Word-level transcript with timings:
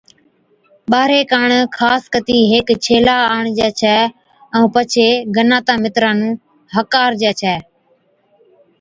ٻارھي 0.91 1.21
ڪاڻ 1.31 1.49
خاص 1.77 2.03
ڪتِي 2.13 2.37
ھيڪ 2.51 2.67
ڇيلا 2.85 3.17
آڻجي 3.37 3.69
ڇَي، 3.79 3.97
ائُون 4.53 4.67
پڇي 4.75 5.07
گناتان، 5.35 5.77
مِتران 5.83 6.15
نُون 6.19 6.33
ھڪارجَي 6.75 7.31
ڇَي 7.41 7.55